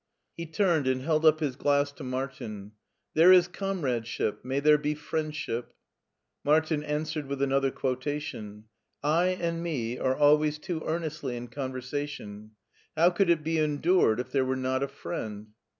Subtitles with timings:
[0.35, 2.71] He turned and held up his glass to Martin.
[3.13, 5.73] "'There is comradeship; may there be friendship!'"
[6.43, 8.63] Martin answered with another quotation:"'
[9.23, 12.53] I and me are always too earnestly in conversa tion;
[12.97, 15.49] how could it be endured if there were not a friend?'"